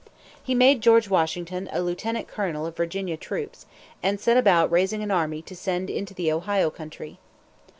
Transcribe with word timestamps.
He 0.43 0.55
made 0.55 0.81
George 0.81 1.07
Washington 1.11 1.69
a 1.71 1.79
lieutenant 1.79 2.27
colonel 2.27 2.65
of 2.65 2.75
Virginia 2.75 3.17
troops, 3.17 3.67
and 4.01 4.19
set 4.19 4.35
about 4.35 4.71
raising 4.71 5.03
an 5.03 5.11
army 5.11 5.43
to 5.43 5.55
send 5.55 5.91
into 5.91 6.15
the 6.15 6.31
Ohio 6.31 6.71
Country. 6.71 7.19